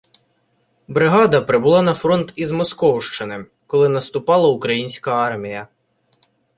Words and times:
Бригада 0.87 1.41
прибула 1.41 1.81
на 1.81 1.93
фронт 1.93 2.33
із 2.35 2.51
Московщини, 2.51 3.45
коли 3.67 3.89
наступала 3.89 4.49
українська 4.49 5.13
армія. 5.13 5.67